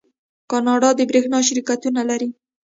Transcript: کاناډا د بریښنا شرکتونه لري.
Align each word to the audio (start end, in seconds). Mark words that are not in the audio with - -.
کاناډا 0.51 0.89
د 0.95 0.99
بریښنا 1.09 1.39
شرکتونه 1.47 2.01
لري. 2.09 2.29